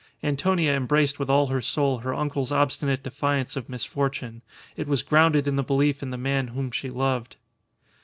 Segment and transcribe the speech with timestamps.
[0.23, 4.41] Antonia embraced with all her soul her uncle's obstinate defiance of misfortune.
[4.75, 7.35] It was grounded in the belief in the man whom she loved.